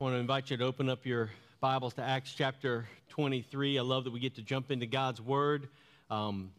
[0.00, 1.28] I want to invite you to open up your
[1.60, 3.78] Bibles to Acts chapter 23.
[3.78, 5.68] I love that we get to jump into God's Word.
[6.08, 6.52] Um,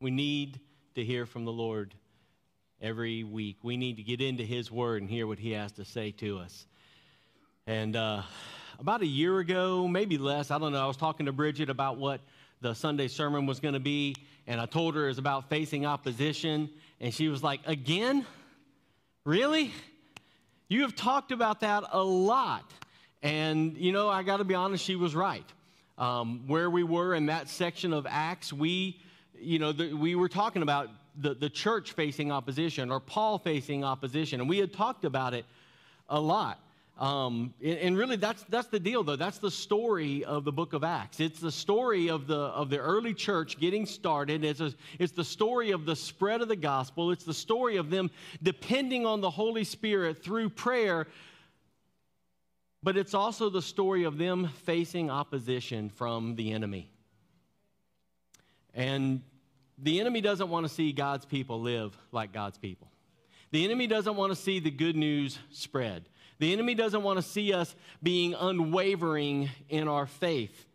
[0.00, 0.58] we need
[0.96, 1.94] to hear from the Lord
[2.82, 3.58] every week.
[3.62, 6.40] We need to get into His Word and hear what He has to say to
[6.40, 6.66] us.
[7.68, 8.22] And uh,
[8.80, 11.98] about a year ago, maybe less, I don't know, I was talking to Bridget about
[11.98, 12.20] what
[12.60, 14.16] the Sunday sermon was going to be,
[14.48, 16.68] and I told her it was about facing opposition,
[16.98, 18.26] and she was like, Again?
[19.24, 19.70] Really?
[20.70, 22.72] You have talked about that a lot.
[23.24, 25.44] And, you know, I got to be honest, she was right.
[25.98, 29.00] Um, where we were in that section of Acts, we,
[29.36, 33.82] you know, the, we were talking about the, the church facing opposition or Paul facing
[33.82, 35.44] opposition, and we had talked about it
[36.08, 36.60] a lot.
[37.00, 39.16] Um, and, really, that's, that's the deal, though.
[39.16, 41.18] That's the story of the book of Acts.
[41.18, 44.44] It's the story of the, of the early church getting started.
[44.44, 47.10] It's, a, it's the story of the spread of the gospel.
[47.10, 48.10] It's the story of them
[48.42, 51.06] depending on the Holy Spirit through prayer.
[52.82, 56.92] But it's also the story of them facing opposition from the enemy.
[58.74, 59.22] And
[59.78, 62.90] the enemy doesn't want to see God's people live like God's people.
[63.52, 66.04] The enemy doesn't want to see the good news spread.
[66.40, 70.66] The enemy doesn't want to see us being unwavering in our faith.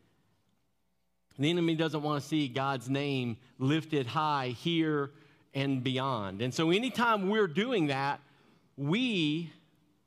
[1.39, 5.11] The enemy doesn't want to see God's name lifted high here
[5.55, 6.43] and beyond.
[6.43, 8.21] And so, anytime we're doing that,
[8.77, 9.51] we,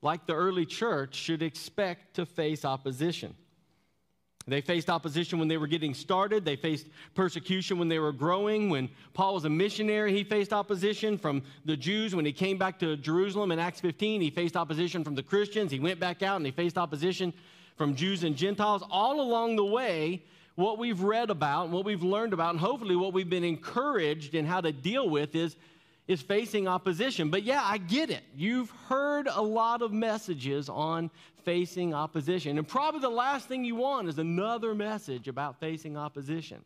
[0.00, 3.34] like the early church, should expect to face opposition.
[4.48, 6.44] They faced opposition when they were getting started.
[6.44, 8.70] They faced persecution when they were growing.
[8.70, 12.14] When Paul was a missionary, he faced opposition from the Jews.
[12.14, 15.70] When he came back to Jerusalem in Acts 15, he faced opposition from the Christians.
[15.70, 17.32] He went back out and he faced opposition
[17.76, 18.82] from Jews and Gentiles.
[18.90, 20.24] All along the way,
[20.56, 24.34] what we've read about and what we've learned about, and hopefully what we've been encouraged
[24.34, 25.56] in how to deal with is
[26.08, 27.28] is facing opposition.
[27.28, 28.22] But yeah, I get it.
[28.34, 31.10] You've heard a lot of messages on
[31.44, 32.56] facing opposition.
[32.56, 36.64] And probably the last thing you want is another message about facing opposition.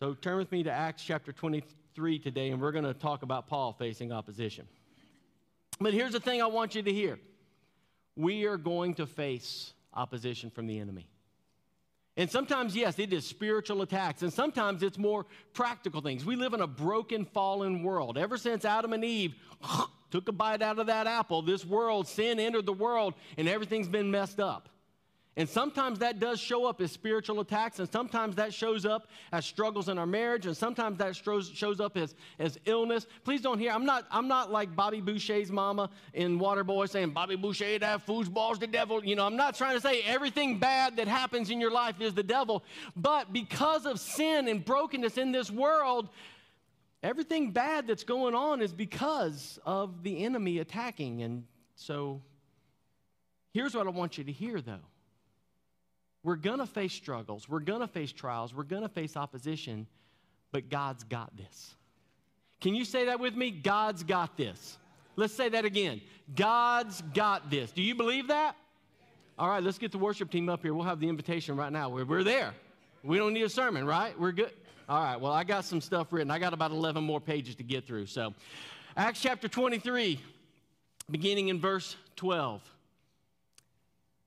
[0.00, 3.46] So turn with me to Acts chapter 23 today, and we're going to talk about
[3.46, 4.66] Paul facing opposition.
[5.78, 7.18] But here's the thing I want you to hear
[8.16, 11.09] we are going to face opposition from the enemy.
[12.16, 16.24] And sometimes, yes, it is spiritual attacks, and sometimes it's more practical things.
[16.24, 18.18] We live in a broken, fallen world.
[18.18, 19.34] Ever since Adam and Eve
[20.10, 23.88] took a bite out of that apple, this world, sin entered the world, and everything's
[23.88, 24.68] been messed up.
[25.40, 29.46] And sometimes that does show up as spiritual attacks, and sometimes that shows up as
[29.46, 33.06] struggles in our marriage, and sometimes that shows, up as, as illness.
[33.24, 37.36] Please don't hear, I'm not, I'm not like Bobby Boucher's mama in Waterboy saying, Bobby
[37.36, 39.02] Boucher, that foosball's the devil.
[39.02, 42.12] You know, I'm not trying to say everything bad that happens in your life is
[42.12, 42.62] the devil,
[42.94, 46.10] but because of sin and brokenness in this world,
[47.02, 51.22] everything bad that's going on is because of the enemy attacking.
[51.22, 51.44] And
[51.76, 52.20] so
[53.54, 54.80] here's what I want you to hear, though
[56.22, 59.86] we're going to face struggles, we're going to face trials, we're going to face opposition,
[60.52, 61.74] but God's got this.
[62.60, 63.50] Can you say that with me?
[63.50, 64.78] God's got this.
[65.16, 66.00] Let's say that again.
[66.34, 67.72] God's got this.
[67.72, 68.54] Do you believe that?
[69.38, 70.74] All right, let's get the worship team up here.
[70.74, 71.88] We'll have the invitation right now.
[71.88, 72.52] We're, we're there.
[73.02, 74.18] We don't need a sermon, right?
[74.18, 74.52] We're good.
[74.88, 76.30] All right, well, I got some stuff written.
[76.30, 78.06] I got about 11 more pages to get through.
[78.06, 78.34] So,
[78.96, 80.20] Acts chapter 23,
[81.10, 82.60] beginning in verse 12.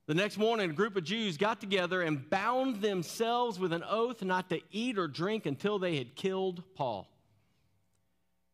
[0.05, 4.21] The next morning, a group of Jews got together and bound themselves with an oath
[4.21, 7.07] not to eat or drink until they had killed Paul.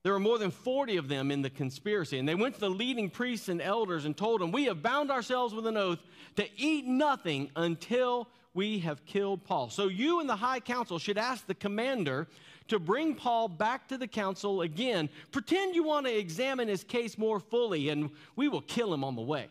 [0.04, 2.70] There were more than 40 of them in the conspiracy, and they went to the
[2.70, 6.00] leading priests and elders and told them, We have bound ourselves with an oath
[6.36, 9.72] to eat nothing until we have killed Paul.
[9.72, 12.28] So you and the high council should ask the commander
[12.68, 15.10] to bring Paul back to the council again.
[15.32, 19.16] Pretend you want to examine his case more fully, and we will kill him on
[19.16, 19.50] the way.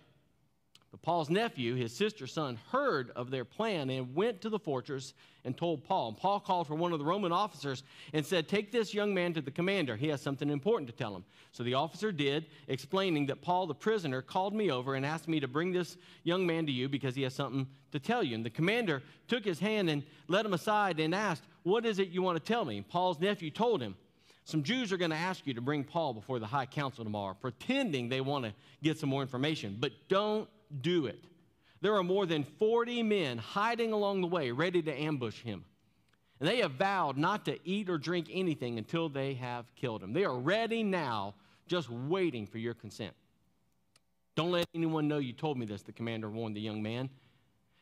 [0.91, 5.13] But Paul's nephew, his sister's son, heard of their plan and went to the fortress
[5.45, 6.09] and told Paul.
[6.09, 7.83] And Paul called for one of the Roman officers
[8.15, 9.97] and said, Take this young man to the commander.
[9.97, 11.25] He has something important to tell him.
[11.53, 15.41] So the officer did, explaining that Paul, the prisoner, called me over and asked me
[15.41, 18.35] to bring this young man to you because he has something to tell you.
[18.35, 22.09] And the commander took his hand and led him aside and asked, What is it
[22.09, 22.81] you want to tell me?
[22.81, 23.95] Paul's nephew told him,
[24.45, 27.37] some Jews are going to ask you to bring Paul before the high council tomorrow,
[27.39, 29.77] pretending they want to get some more information.
[29.79, 30.49] But don't
[30.81, 31.23] do it.
[31.81, 35.65] There are more than 40 men hiding along the way, ready to ambush him.
[36.41, 40.13] And they have vowed not to eat or drink anything until they have killed him.
[40.13, 41.35] They are ready now,
[41.67, 43.15] just waiting for your consent.
[44.37, 47.11] Don't let anyone know you told me this, the commander warned the young man.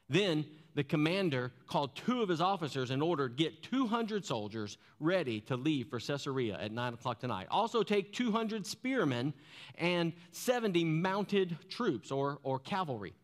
[0.08, 0.44] Then
[0.74, 5.88] the commander called two of his officers and ordered, Get 200 soldiers ready to leave
[5.88, 7.46] for Caesarea at 9 o'clock tonight.
[7.50, 9.32] Also, take 200 spearmen
[9.76, 13.14] and 70 mounted troops or, or cavalry.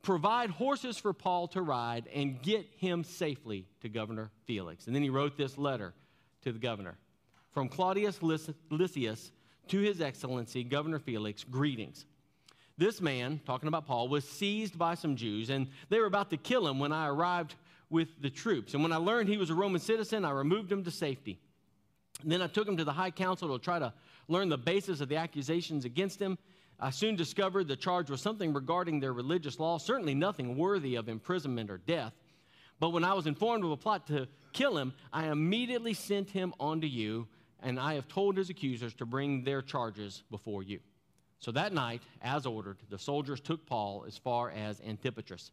[0.00, 4.86] Provide horses for Paul to ride and get him safely to Governor Felix.
[4.86, 5.94] And then he wrote this letter
[6.42, 6.96] to the governor
[7.52, 9.30] From Claudius Lysias
[9.68, 12.06] to his excellency, Governor Felix, greetings.
[12.76, 16.36] This man, talking about Paul, was seized by some Jews, and they were about to
[16.36, 17.54] kill him when I arrived
[17.88, 18.74] with the troops.
[18.74, 21.38] And when I learned he was a Roman citizen, I removed him to safety.
[22.22, 23.92] And then I took him to the high council to try to
[24.26, 26.36] learn the basis of the accusations against him.
[26.80, 31.08] I soon discovered the charge was something regarding their religious law, certainly nothing worthy of
[31.08, 32.12] imprisonment or death.
[32.80, 36.52] But when I was informed of a plot to kill him, I immediately sent him
[36.58, 37.28] on to you,
[37.62, 40.80] and I have told his accusers to bring their charges before you.
[41.40, 45.50] So that night, as ordered, the soldiers took Paul as far as Antipatris,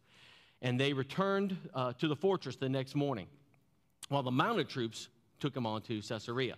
[0.62, 3.26] and they returned uh, to the fortress the next morning,
[4.08, 5.08] while the mounted troops
[5.38, 6.56] took him on to Caesarea.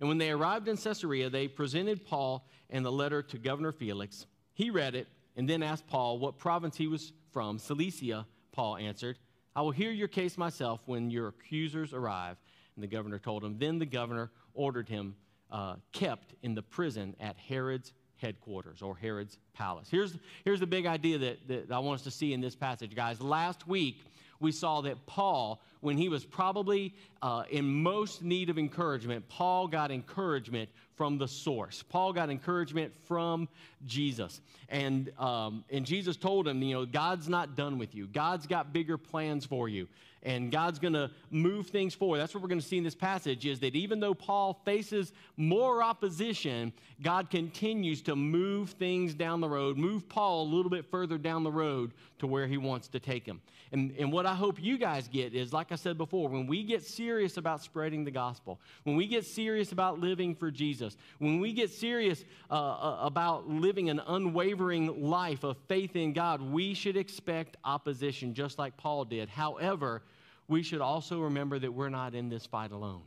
[0.00, 4.26] And when they arrived in Caesarea, they presented Paul and the letter to Governor Felix.
[4.54, 7.58] He read it and then asked Paul what province he was from.
[7.58, 9.18] Cilicia, Paul answered.
[9.56, 12.36] I will hear your case myself when your accusers arrive.
[12.74, 13.56] And the governor told him.
[13.58, 15.14] Then the governor ordered him
[15.50, 17.92] uh, kept in the prison at Herod's
[18.24, 19.88] headquarters or Herod's palace.
[19.90, 22.94] Here's, here's the big idea that, that I want us to see in this passage,
[22.94, 23.20] guys.
[23.20, 23.98] Last week,
[24.44, 29.66] we saw that Paul, when he was probably uh, in most need of encouragement, Paul
[29.66, 31.82] got encouragement from the source.
[31.82, 33.48] Paul got encouragement from
[33.86, 34.40] Jesus.
[34.68, 38.72] And, um, and Jesus told him, you know, God's not done with you, God's got
[38.72, 39.88] bigger plans for you
[40.24, 42.18] and God's going to move things forward.
[42.18, 45.12] That's what we're going to see in this passage is that even though Paul faces
[45.36, 50.86] more opposition, God continues to move things down the road, move Paul a little bit
[50.90, 53.40] further down the road to where he wants to take him.
[53.74, 56.62] And, and what I hope you guys get is, like I said before, when we
[56.62, 61.40] get serious about spreading the gospel, when we get serious about living for Jesus, when
[61.40, 66.72] we get serious uh, uh about living an unwavering life of faith in God, we
[66.72, 69.28] should expect opposition just like Paul did.
[69.28, 70.02] However,
[70.46, 73.02] we should also remember that we're not in this fight alone.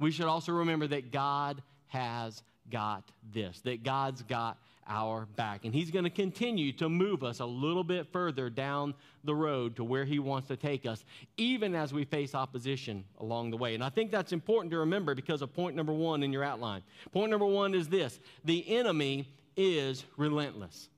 [0.00, 5.64] We should also remember that God has got this, that God's got our back.
[5.64, 8.94] And He's going to continue to move us a little bit further down
[9.24, 11.04] the road to where He wants to take us,
[11.36, 13.74] even as we face opposition along the way.
[13.74, 16.82] And I think that's important to remember because of point number one in your outline.
[17.12, 20.88] Point number one is this the enemy is relentless.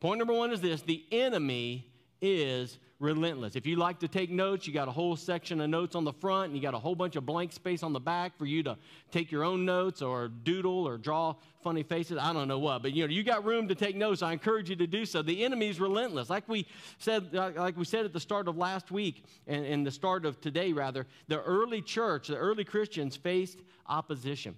[0.00, 1.91] Point number one is this the enemy
[2.22, 3.56] is relentless.
[3.56, 6.12] If you like to take notes, you got a whole section of notes on the
[6.12, 8.62] front, and you got a whole bunch of blank space on the back for you
[8.62, 8.78] to
[9.10, 11.34] take your own notes or doodle or draw
[11.64, 12.16] funny faces.
[12.16, 14.22] I don't know what, but you know, you got room to take notes.
[14.22, 15.20] I encourage you to do so.
[15.20, 16.30] The enemy is relentless.
[16.30, 16.66] Like we
[16.98, 20.40] said, like we said at the start of last week and, and the start of
[20.40, 23.58] today, rather, the early church, the early Christians faced
[23.88, 24.56] opposition.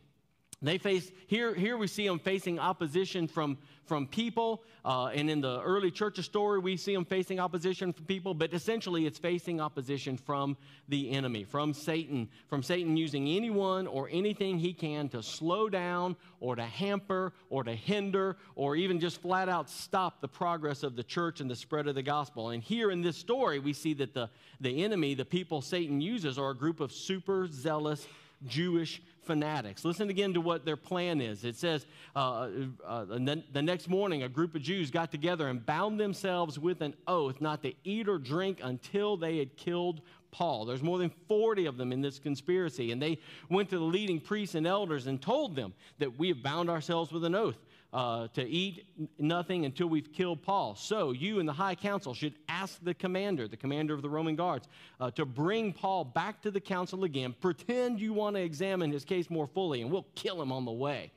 [0.65, 4.63] They face here, here we see them facing opposition from, from people.
[4.83, 8.55] Uh, and in the early church story, we see them facing opposition from people, but
[8.55, 10.57] essentially it's facing opposition from
[10.89, 16.17] the enemy, from Satan, from Satan using anyone or anything he can to slow down
[16.41, 20.97] or to hamper or to hinder or even just flat out stop the progress of
[20.97, 22.51] the church and the spread of the gospel.
[22.51, 24.31] And here in this story, we see that the,
[24.63, 28.07] the enemy, the people Satan uses, are a group of super zealous
[28.47, 29.85] Jewish fanatics.
[29.85, 31.45] Listen again to what their plan is.
[31.45, 32.49] It says, uh,
[32.87, 36.95] uh, the next morning, a group of Jews got together and bound themselves with an
[37.07, 40.01] oath not to eat or drink until they had killed
[40.35, 40.65] Paul.
[40.65, 42.91] There's more than 40 of them in this conspiracy.
[42.91, 46.43] And they went to the leading priests and elders and told them that we have
[46.43, 47.57] bound ourselves with an oath
[47.93, 48.85] uh, to eat
[49.17, 50.75] nothing until we've killed Paul.
[50.75, 54.35] So you and the high council should ask the commander, the commander of the Roman
[54.35, 54.67] guards,
[54.99, 57.33] uh, to bring Paul back to the council again.
[57.41, 60.73] Pretend you want to examine his case more fully, and we'll kill him on the
[60.73, 61.13] way.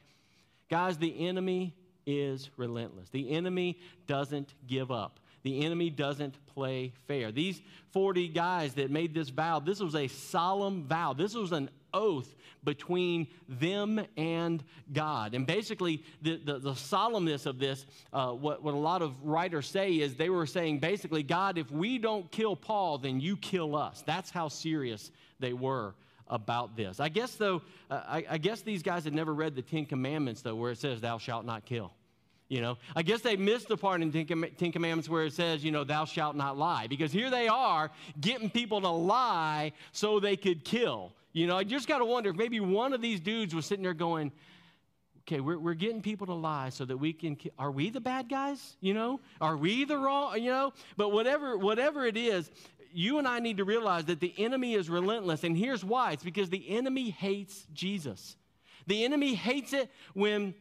[0.69, 1.73] Guys, the enemy
[2.05, 3.09] is relentless.
[3.09, 5.19] The enemy doesn't give up.
[5.43, 7.31] The enemy doesn't play fair.
[7.31, 11.13] These 40 guys that made this vow, this was a solemn vow.
[11.13, 15.33] This was an oath between them and God.
[15.33, 19.67] And basically, the, the, the solemnness of this, uh, what, what a lot of writers
[19.67, 23.75] say is they were saying basically, God, if we don't kill Paul, then you kill
[23.75, 24.03] us.
[24.05, 25.95] That's how serious they were
[26.27, 26.99] about this.
[26.99, 30.41] I guess, though, uh, I, I guess these guys had never read the Ten Commandments,
[30.41, 31.93] though, where it says, Thou shalt not kill.
[32.49, 35.71] You know, I guess they missed the part in Ten Commandments where it says, you
[35.71, 36.87] know, thou shalt not lie.
[36.87, 41.11] Because here they are getting people to lie so they could kill.
[41.33, 43.83] You know, I just got to wonder if maybe one of these dudes was sitting
[43.83, 44.31] there going,
[45.21, 48.29] okay, we're, we're getting people to lie so that we can, are we the bad
[48.29, 48.77] guys?
[48.79, 50.71] You know, are we the wrong, you know?
[50.95, 52.49] But whatever, whatever it is,
[52.93, 55.43] you and I need to realize that the enemy is relentless.
[55.43, 58.37] And here's why it's because the enemy hates Jesus.
[58.87, 60.55] The enemy hates it when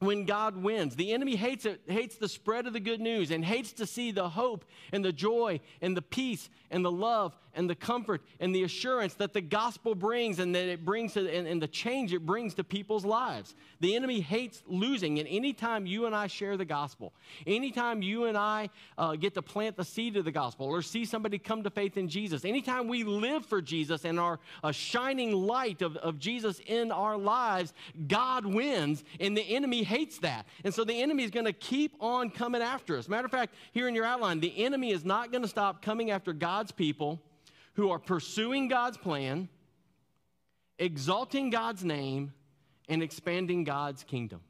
[0.00, 0.96] when God wins.
[0.96, 4.10] The enemy hates it, hates the spread of the good news and hates to see
[4.10, 8.54] the hope and the joy and the peace and the love and the comfort and
[8.54, 12.12] the assurance that the gospel brings and that it brings to, and, and the change
[12.12, 13.54] it brings to people's lives.
[13.80, 15.18] The enemy hates losing.
[15.18, 17.12] And anytime you and I share the gospel,
[17.46, 21.04] anytime you and I uh, get to plant the seed of the gospel or see
[21.04, 25.32] somebody come to faith in Jesus, anytime we live for Jesus and are a shining
[25.32, 27.72] light of, of Jesus in our lives,
[28.06, 30.46] God wins and the enemy hates that.
[30.64, 33.08] And so the enemy is going to keep on coming after us.
[33.08, 36.10] Matter of fact, here in your outline, the enemy is not going to stop coming
[36.10, 37.20] after God's people
[37.80, 39.48] who are pursuing God's plan,
[40.78, 42.34] exalting God's name,
[42.90, 44.42] and expanding God's kingdom.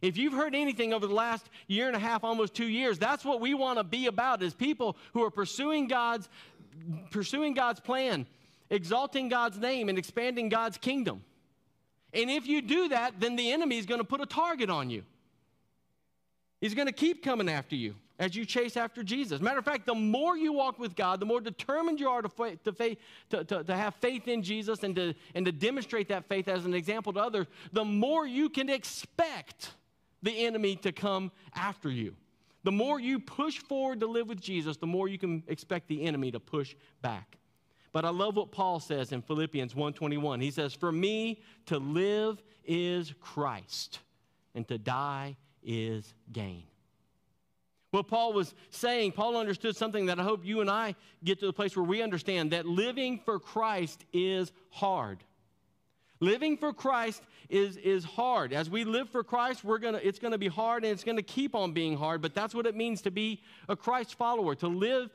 [0.00, 3.24] If you've heard anything over the last year and a half, almost two years, that's
[3.24, 6.28] what we want to be about is people who are pursuing God's,
[7.10, 8.28] pursuing God's plan,
[8.70, 11.24] exalting God's name, and expanding God's kingdom.
[12.12, 14.88] And if you do that, then the enemy is going to put a target on
[14.88, 15.02] you.
[16.60, 19.40] He's going to keep coming after you as you chase after Jesus.
[19.40, 22.56] Matter of fact, the more you walk with God, the more determined you are to,
[22.64, 22.98] to, faith,
[23.30, 26.64] to, to, to, have faith in Jesus and to, and to demonstrate that faith as
[26.64, 29.72] an example to others, the more you can expect
[30.22, 32.14] the enemy to come after you.
[32.64, 36.02] The more you push forward to live with Jesus, the more you can expect the
[36.02, 37.38] enemy to push back.
[37.92, 40.40] But I love what Paul says in Philippians 1:21.
[40.40, 44.00] He says, "For me to live is Christ,
[44.54, 46.64] and to die is gain."
[47.90, 51.46] What Paul was saying, Paul understood something that I hope you and I get to
[51.46, 55.22] the place where we understand that living for Christ is hard.
[56.20, 58.52] Living for Christ is, is hard.
[58.52, 61.16] As we live for Christ, we're gonna, it's going to be hard and it's going
[61.16, 64.54] to keep on being hard, but that's what it means to be a Christ follower.
[64.56, 65.10] To live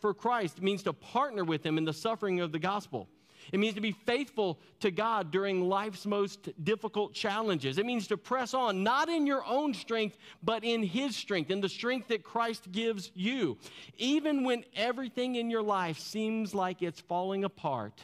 [0.00, 3.08] for Christ means to partner with Him in the suffering of the gospel.
[3.50, 7.78] It means to be faithful to God during life's most difficult challenges.
[7.78, 11.60] It means to press on, not in your own strength, but in His strength, in
[11.60, 13.58] the strength that Christ gives you.
[13.96, 18.00] Even when everything in your life seems like it's falling apart.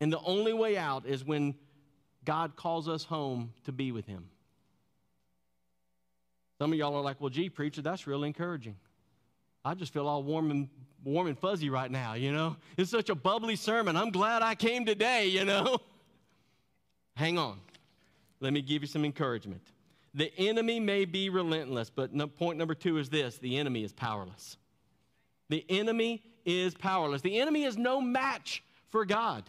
[0.00, 1.54] And the only way out is when
[2.24, 4.28] God calls us home to be with Him.
[6.58, 8.76] Some of y'all are like, well, gee, preacher, that's really encouraging.
[9.66, 10.68] I just feel all warm and
[11.02, 12.56] warm and fuzzy right now, you know?
[12.76, 13.96] It's such a bubbly sermon.
[13.96, 15.78] I'm glad I came today, you know?
[17.16, 17.58] Hang on.
[18.38, 19.62] Let me give you some encouragement.
[20.14, 23.92] The enemy may be relentless, but no, point number two is this the enemy is
[23.92, 24.56] powerless.
[25.48, 27.22] The enemy is powerless.
[27.22, 29.42] The enemy is no match for God.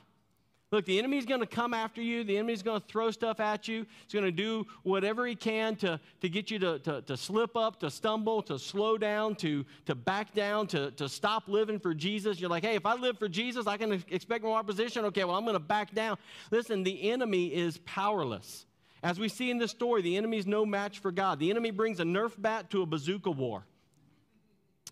[0.70, 2.26] Look, the enemy's going to come after you.
[2.26, 3.86] The enemy's going to throw stuff at you.
[4.04, 7.56] He's going to do whatever he can to, to get you to, to, to slip
[7.56, 11.94] up, to stumble, to slow down, to, to back down, to, to stop living for
[11.94, 12.38] Jesus.
[12.38, 15.06] You're like, hey, if I live for Jesus, I can expect more opposition.
[15.06, 16.18] Okay, well, I'm going to back down.
[16.52, 18.66] Listen, the enemy is powerless.
[19.04, 21.40] As we see in this story, the enemy is no match for God.
[21.40, 23.64] The enemy brings a Nerf bat to a bazooka war.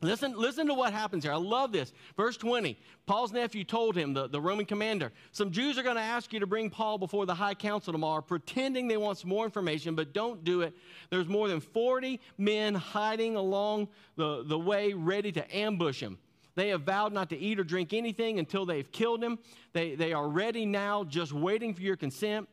[0.01, 1.33] Listen, listen to what happens here.
[1.33, 1.93] I love this.
[2.17, 6.01] Verse 20 Paul's nephew told him, the, the Roman commander, Some Jews are going to
[6.01, 9.45] ask you to bring Paul before the high council tomorrow, pretending they want some more
[9.45, 10.73] information, but don't do it.
[11.09, 16.17] There's more than 40 men hiding along the, the way, ready to ambush him.
[16.55, 19.39] They have vowed not to eat or drink anything until they've killed him.
[19.73, 22.47] They, they are ready now, just waiting for your consent.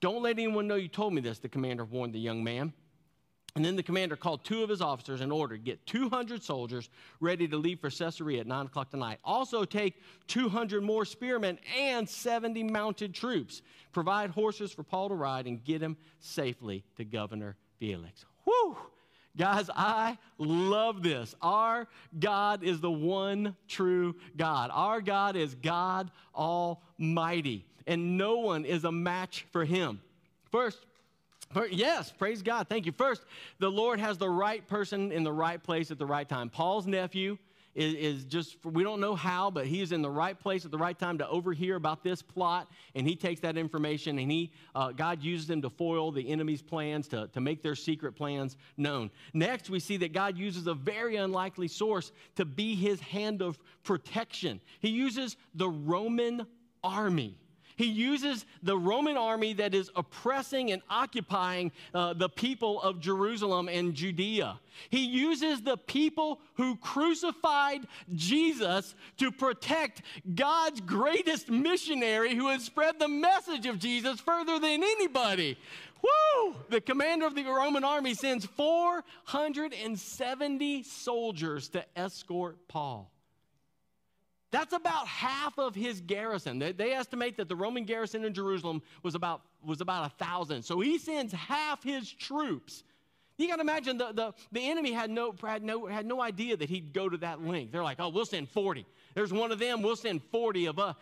[0.00, 2.72] Don't let anyone know you told me this, the commander warned the young man.
[3.56, 7.48] And then the commander called two of his officers and ordered, get 200 soldiers ready
[7.48, 9.18] to leave for Caesarea at 9 o'clock tonight.
[9.24, 9.94] Also take
[10.26, 13.62] 200 more spearmen and 70 mounted troops.
[13.92, 18.26] Provide horses for Paul to ride and get him safely to Governor Felix.
[18.44, 18.76] Whew!
[19.38, 21.34] Guys, I love this.
[21.40, 24.70] Our God is the one true God.
[24.72, 30.00] Our God is God Almighty, and no one is a match for him.
[30.50, 30.85] First,
[31.70, 32.68] Yes, praise God.
[32.68, 32.92] Thank you.
[32.92, 33.22] First,
[33.58, 36.50] the Lord has the right person in the right place at the right time.
[36.50, 37.38] Paul's nephew
[37.74, 40.70] is, is just, we don't know how, but he is in the right place at
[40.70, 44.50] the right time to overhear about this plot, and he takes that information and he,
[44.74, 48.56] uh, God uses him to foil the enemy's plans, to, to make their secret plans
[48.76, 49.10] known.
[49.34, 53.58] Next, we see that God uses a very unlikely source to be his hand of
[53.84, 54.60] protection.
[54.80, 56.46] He uses the Roman
[56.82, 57.38] army
[57.76, 63.68] He uses the Roman army that is oppressing and occupying uh, the people of Jerusalem
[63.68, 64.58] and Judea.
[64.88, 70.00] He uses the people who crucified Jesus to protect
[70.34, 75.58] God's greatest missionary who has spread the message of Jesus further than anybody.
[76.02, 76.56] Woo!
[76.70, 83.10] The commander of the Roman army sends 470 soldiers to escort Paul.
[84.56, 86.58] That's about half of his garrison.
[86.58, 90.62] They, they, estimate that the Roman garrison in Jerusalem was about, was about a thousand.
[90.62, 92.82] So he sends half his troops.
[93.36, 96.56] You got to imagine the, the, the enemy had no, had, no, had no idea
[96.56, 97.70] that he'd go to that length.
[97.70, 98.86] They're like, oh, we'll send 40.
[99.14, 100.96] There's one of them, we'll send 40 of us.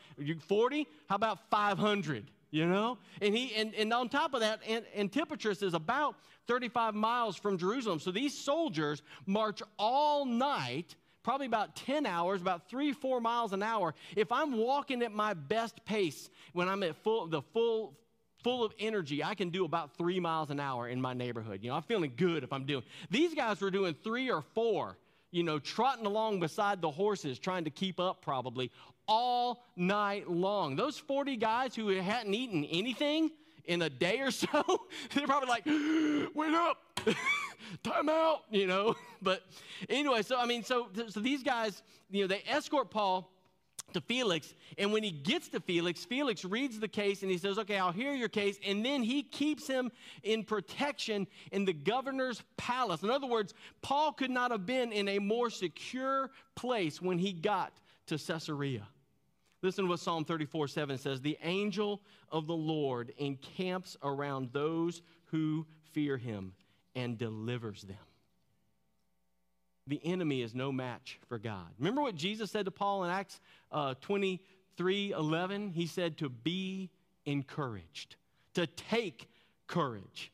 [0.49, 0.89] 40?
[1.09, 2.29] How about 500?
[2.51, 2.99] You know?
[3.23, 6.17] And, he, and, and on top of that, Antipatris is about
[6.49, 8.01] 35 miles from Jerusalem.
[8.01, 13.63] So these soldiers march all night probably about 10 hours, about three, four miles an
[13.63, 13.95] hour.
[14.15, 17.99] If I'm walking at my best pace when I'm at full, the full,
[18.45, 21.61] full of energy, I can do about three miles an hour in my neighborhood.
[21.63, 22.85] You know, I'm feeling good if I'm doing.
[23.11, 24.99] These guys were doing three or four,
[25.33, 28.71] you know, trotting along beside the horses, trying to keep up probably
[29.09, 30.77] all night long.
[30.77, 33.31] Those 40 guys who hadn't eaten anything
[33.65, 34.47] in a day or so,
[35.15, 35.65] they're probably like,
[36.35, 37.01] wait up.
[37.83, 38.95] time out, you know.
[39.23, 39.43] But
[39.89, 43.33] anyway, so I mean, so, so these guys, you know, they escort Paul
[43.95, 44.55] to Felix.
[44.77, 47.93] And when he gets to Felix, Felix reads the case and he says, Okay, I'll
[47.93, 48.59] hear your case.
[48.67, 49.91] And then he keeps him
[50.23, 53.03] in protection in the governor's palace.
[53.03, 57.33] In other words, Paul could not have been in a more secure place when he
[57.33, 57.73] got
[58.09, 58.87] to Caesarea.
[59.63, 65.01] Listen to what Psalm 34 7 says The angel of the Lord encamps around those
[65.27, 66.53] who fear him
[66.95, 67.97] and delivers them.
[69.87, 71.67] The enemy is no match for God.
[71.79, 75.71] Remember what Jesus said to Paul in Acts uh, 23 11?
[75.71, 76.91] He said to be
[77.27, 78.17] encouraged,
[78.55, 79.29] to take
[79.67, 80.33] courage.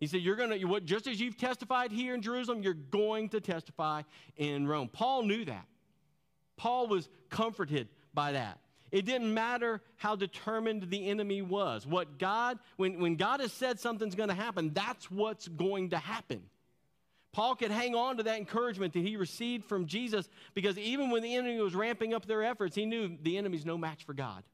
[0.00, 3.40] He said, You're going to, just as you've testified here in Jerusalem, you're going to
[3.40, 4.02] testify
[4.36, 4.88] in Rome.
[4.92, 5.66] Paul knew that.
[6.56, 8.58] Paul was comforted by that.
[8.92, 11.86] It didn't matter how determined the enemy was.
[11.86, 15.98] What God, when, when God has said something's going to happen, that's what's going to
[15.98, 16.42] happen.
[17.32, 21.22] Paul could hang on to that encouragement that he received from Jesus because even when
[21.22, 24.44] the enemy was ramping up their efforts, he knew the enemy's no match for God.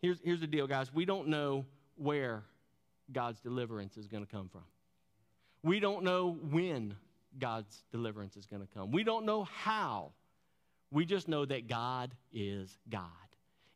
[0.00, 0.92] Here's, here's the deal, guys.
[0.92, 1.64] We don't know
[1.94, 2.42] where
[3.12, 4.64] God's deliverance is going to come from.
[5.62, 6.96] We don't know when
[7.38, 8.90] God's deliverance is going to come.
[8.90, 10.10] We don't know how
[10.92, 13.08] we just know that God is God.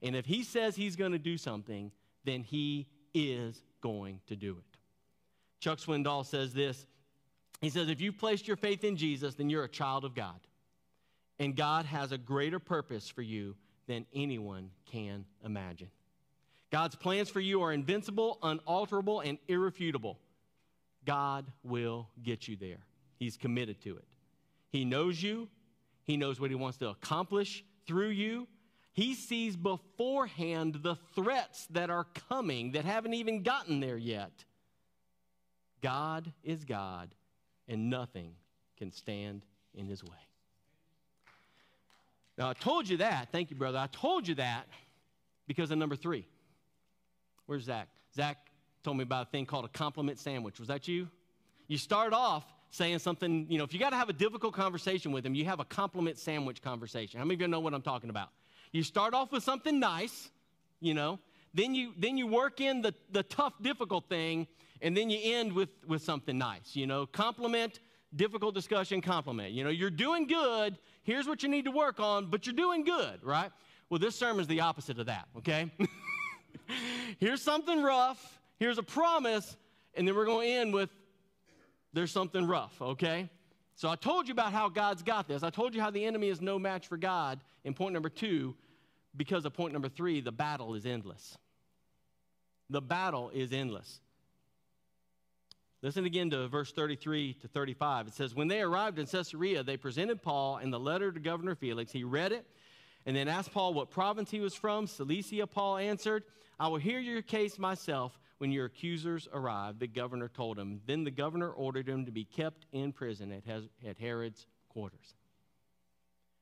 [0.02, 1.90] And if He says He's going to do something,
[2.24, 4.78] then He is going to do it.
[5.58, 6.86] Chuck Swindoll says this
[7.60, 10.38] He says, If you've placed your faith in Jesus, then you're a child of God.
[11.38, 15.90] And God has a greater purpose for you than anyone can imagine.
[16.70, 20.18] God's plans for you are invincible, unalterable, and irrefutable.
[21.04, 22.80] God will get you there.
[23.18, 24.04] He's committed to it.
[24.70, 25.48] He knows you,
[26.06, 28.46] he knows what he wants to accomplish through you.
[28.92, 34.44] He sees beforehand the threats that are coming that haven't even gotten there yet.
[35.82, 37.14] God is God,
[37.68, 38.32] and nothing
[38.78, 40.10] can stand in his way.
[42.38, 43.28] Now, I told you that.
[43.32, 43.78] Thank you, brother.
[43.78, 44.66] I told you that
[45.46, 46.26] because of number three.
[47.46, 47.88] Where's Zach?
[48.14, 48.38] Zach
[48.82, 50.58] told me about a thing called a compliment sandwich.
[50.58, 51.08] Was that you?
[51.66, 55.12] You start off saying something, you know, if you got to have a difficult conversation
[55.12, 57.18] with them, you have a compliment sandwich conversation.
[57.18, 58.28] How many of you know what I'm talking about?
[58.72, 60.30] You start off with something nice,
[60.80, 61.18] you know,
[61.54, 64.46] then you then you work in the, the tough, difficult thing,
[64.82, 67.80] and then you end with, with something nice, you know, compliment,
[68.14, 69.52] difficult discussion, compliment.
[69.52, 72.84] You know, you're doing good, here's what you need to work on, but you're doing
[72.84, 73.50] good, right?
[73.88, 75.70] Well, this sermon is the opposite of that, okay?
[77.18, 79.56] here's something rough, here's a promise,
[79.94, 80.90] and then we're going to end with
[81.96, 83.30] there's something rough, okay?
[83.74, 85.42] So I told you about how God's got this.
[85.42, 88.54] I told you how the enemy is no match for God in point number two,
[89.16, 91.38] because of point number three, the battle is endless.
[92.68, 94.00] The battle is endless.
[95.80, 98.08] Listen again to verse 33 to 35.
[98.08, 101.54] It says, When they arrived in Caesarea, they presented Paul and the letter to Governor
[101.54, 101.92] Felix.
[101.92, 102.46] He read it
[103.06, 104.86] and then asked Paul what province he was from.
[104.86, 106.24] Cilicia, Paul answered,
[106.60, 110.80] I will hear your case myself when your accusers arrived, the governor told him.
[110.86, 115.14] Then the governor ordered him to be kept in prison at, Herod's quarters.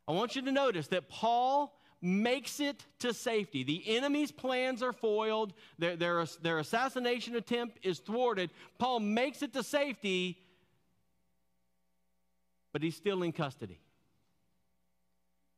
[0.08, 3.62] I want you to notice that Paul makes it to safety.
[3.62, 8.50] The enemy's plans are foiled, their, their, their assassination attempt is thwarted.
[8.78, 10.38] Paul makes it to safety,
[12.72, 13.80] but he's still in custody,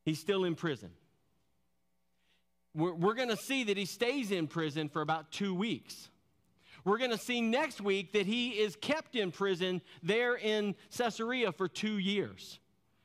[0.04, 0.90] he's still in prison.
[2.74, 6.10] we're going to see that he stays in prison for about two weeks.
[6.86, 11.50] We're going to see next week that he is kept in prison there in Caesarea
[11.50, 12.60] for two years.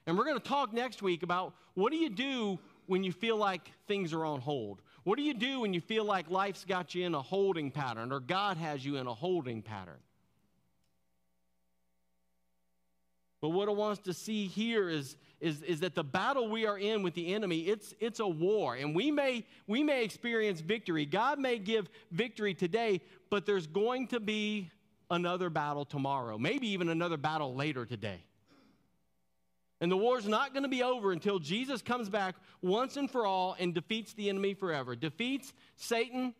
[0.05, 3.37] And we're going to talk next week about what do you do when you feel
[3.37, 4.83] like things are on hold?
[5.03, 8.11] What do you do when you feel like life's got you in a holding pattern
[8.11, 9.97] or God has you in a holding pattern?
[13.41, 16.67] But what I want us to see here is, is, is that the battle we
[16.67, 18.75] are in with the enemy, it's, it's a war.
[18.75, 21.07] And we may, we may experience victory.
[21.07, 23.01] God may give victory today,
[23.31, 24.69] but there's going to be
[25.09, 28.23] another battle tomorrow, maybe even another battle later today.
[29.81, 33.25] And the war's not going to be over until Jesus comes back once and for
[33.25, 34.95] all and defeats the enemy forever.
[34.95, 36.35] Defeats Satan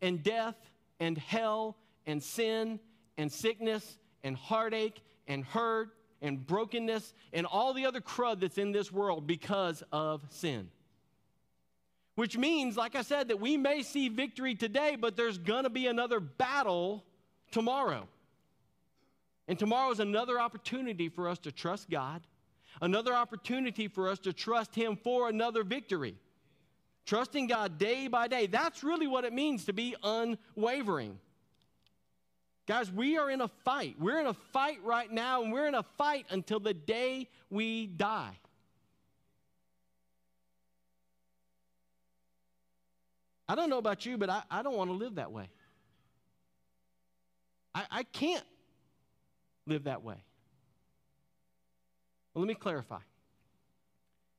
[0.00, 0.56] and death
[0.98, 2.80] and hell and sin
[3.18, 5.90] and sickness and heartache and hurt
[6.22, 10.68] and brokenness and all the other crud that's in this world because of sin.
[12.14, 15.86] Which means, like I said, that we may see victory today, but there's to be
[15.86, 17.04] another battle
[17.50, 18.08] tomorrow.
[19.48, 22.22] And tomorrow is another opportunity for us to trust God,
[22.80, 26.16] another opportunity for us to trust Him for another victory.
[27.04, 28.46] Trusting God day by day.
[28.46, 31.18] That's really what it means to be unwavering.
[32.66, 33.94] Guys, we are in a fight.
[33.98, 37.86] We're in a fight right now, and we're in a fight until the day we
[37.86, 38.36] die.
[43.48, 45.48] I don't know about you, but I, I don't want to live that way.
[47.72, 48.44] I, I can't
[49.66, 50.16] live that way.
[52.34, 52.98] Well, let me clarify.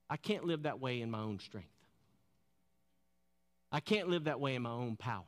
[0.10, 1.70] I can't live that way in my own strength.
[3.72, 5.24] I can't live that way in my own power.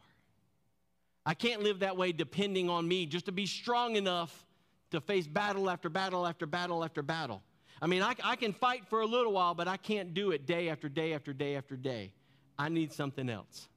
[1.30, 4.48] I can't live that way depending on me just to be strong enough
[4.90, 7.44] to face battle after battle after battle after battle.
[7.80, 10.48] I mean, I, I can fight for a little while, but I can't do it
[10.48, 12.14] day after day after day after day.
[12.58, 13.70] I need something else.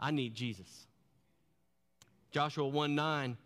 [0.00, 0.86] I need Jesus.
[2.30, 3.36] Joshua 1 9.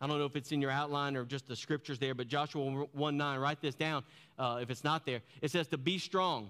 [0.00, 2.86] I don't know if it's in your outline or just the scriptures there, but Joshua
[2.92, 4.04] 1 9, write this down
[4.38, 5.20] uh, if it's not there.
[5.42, 6.48] It says to be strong.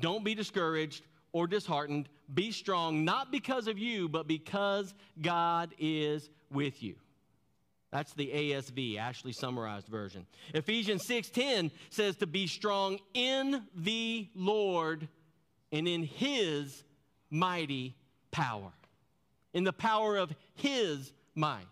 [0.00, 2.08] Don't be discouraged or disheartened.
[2.32, 6.96] Be strong, not because of you, but because God is with you.
[7.90, 10.26] That's the ASV, Ashley summarized version.
[10.54, 15.08] Ephesians 6:10 says to be strong in the Lord
[15.72, 16.84] and in his
[17.30, 17.96] mighty
[18.30, 18.72] power.
[19.52, 21.66] In the power of his might.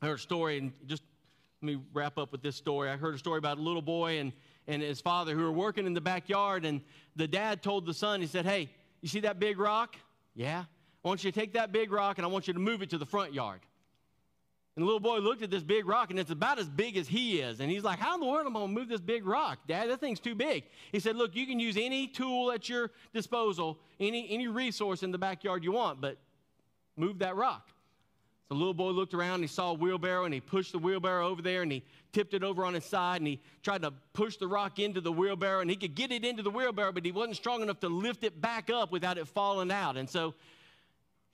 [0.00, 1.02] I heard a story, and just
[1.60, 2.88] let me wrap up with this story.
[2.88, 4.32] I heard a story about a little boy and,
[4.68, 6.82] and his father who were working in the backyard, and
[7.16, 9.96] the dad told the son, he said, Hey, you see that big rock?
[10.34, 10.64] Yeah.
[11.04, 12.90] I want you to take that big rock and I want you to move it
[12.90, 13.60] to the front yard.
[14.76, 17.08] And the little boy looked at this big rock, and it's about as big as
[17.08, 17.58] he is.
[17.58, 19.58] And he's like, How in the world am I going to move this big rock?
[19.66, 20.64] Dad, that thing's too big.
[20.92, 25.10] He said, Look, you can use any tool at your disposal, any, any resource in
[25.10, 26.18] the backyard you want, but
[26.96, 27.70] move that rock.
[28.48, 31.28] The little boy looked around, and he saw a wheelbarrow, and he pushed the wheelbarrow
[31.28, 34.38] over there, and he tipped it over on his side, and he tried to push
[34.38, 37.12] the rock into the wheelbarrow, and he could get it into the wheelbarrow, but he
[37.12, 39.98] wasn't strong enough to lift it back up without it falling out.
[39.98, 40.34] And so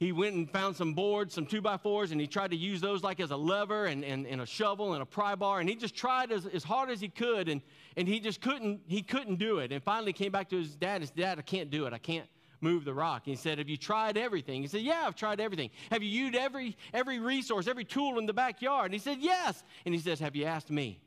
[0.01, 2.81] he went and found some boards, some two by fours, and he tried to use
[2.81, 5.61] those like as a lever and, and, and a shovel and a pry bar.
[5.61, 7.63] And he just tried as, as hard as he could, and,
[7.97, 9.71] and he just couldn't, he couldn't do it.
[9.71, 11.93] And finally came back to his dad and said, Dad, I can't do it.
[11.93, 12.27] I can't
[12.65, 13.23] move the rock.
[13.27, 14.63] And he said, Have you tried everything?
[14.63, 15.71] He said, Yeah, I've tried everything.
[15.93, 18.87] Have you used every, every resource, every tool in the backyard?
[18.87, 19.63] And he said, Yes.
[19.85, 21.01] And he says, Have you asked me?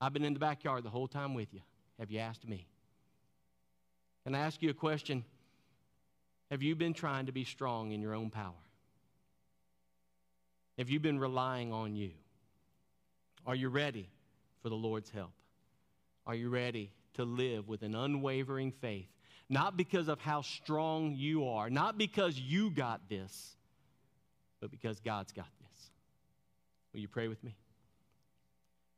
[0.00, 1.60] I've been in the backyard the whole time with you.
[2.00, 2.66] Have you asked me?
[4.24, 5.24] Can I ask you a question?
[6.50, 8.52] Have you been trying to be strong in your own power?
[10.78, 12.10] Have you been relying on you?
[13.46, 14.10] Are you ready
[14.62, 15.32] for the Lord's help?
[16.26, 19.08] Are you ready to live with an unwavering faith?
[19.48, 23.56] Not because of how strong you are, not because you got this,
[24.60, 25.90] but because God's got this.
[26.92, 27.54] Will you pray with me?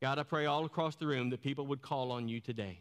[0.00, 2.80] God, I pray all across the room that people would call on you today.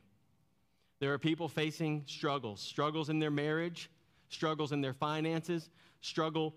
[1.00, 3.90] There are people facing struggles, struggles in their marriage,
[4.30, 5.70] struggles in their finances,
[6.02, 6.56] struggle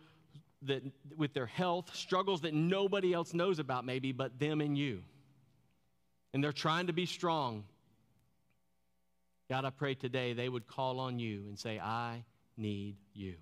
[0.63, 0.83] that,
[1.17, 5.03] with their health, struggles that nobody else knows about, maybe, but them and you.
[6.33, 7.65] And they're trying to be strong.
[9.51, 12.23] God, I pray today they would call on you and say, I
[12.57, 13.35] need you.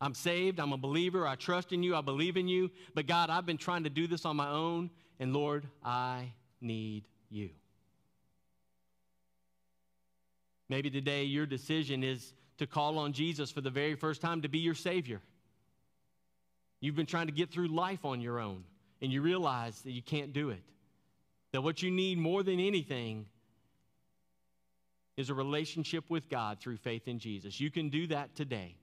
[0.00, 0.58] I'm saved.
[0.58, 1.26] I'm a believer.
[1.26, 1.94] I trust in you.
[1.94, 2.70] I believe in you.
[2.94, 4.88] But God, I've been trying to do this on my own.
[5.20, 7.50] And Lord, I need you.
[10.70, 14.48] Maybe today your decision is to call on Jesus for the very first time to
[14.48, 15.20] be your Savior.
[16.80, 18.64] You've been trying to get through life on your own,
[19.02, 20.62] and you realize that you can't do it.
[21.52, 23.26] That what you need more than anything
[25.16, 27.60] is a relationship with God through faith in Jesus.
[27.60, 28.76] You can do that today.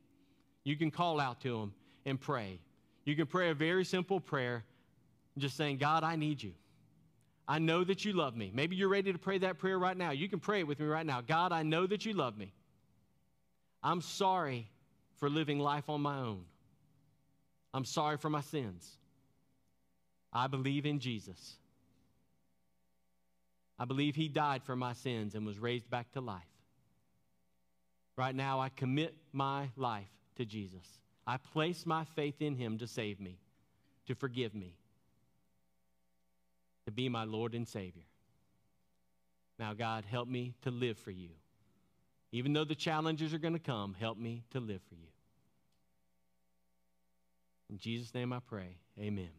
[0.64, 1.74] You can call out to Him
[2.06, 2.60] and pray.
[3.06, 4.64] You can pray a very simple prayer,
[5.38, 6.54] just saying, God, I need you.
[7.48, 8.52] I know that you love me.
[8.54, 10.12] Maybe you're ready to pray that prayer right now.
[10.12, 11.22] You can pray it with me right now.
[11.22, 12.54] God, I know that you love me.
[13.82, 14.70] I'm sorry
[15.18, 16.44] for living life on my own.
[17.74, 18.98] I'm sorry for my sins.
[20.32, 21.56] I believe in Jesus.
[23.80, 26.44] I believe he died for my sins and was raised back to life.
[28.18, 30.86] Right now, I commit my life to Jesus.
[31.26, 33.40] I place my faith in him to save me,
[34.08, 34.76] to forgive me,
[36.86, 38.04] to be my Lord and Savior.
[39.58, 41.30] Now, God, help me to live for you.
[42.32, 45.08] Even though the challenges are going to come, help me to live for you.
[47.70, 48.78] In Jesus' name I pray.
[49.00, 49.30] Amen.